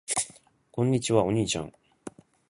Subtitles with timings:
[0.71, 1.23] こんにちは。
[1.23, 1.71] お兄ちゃん。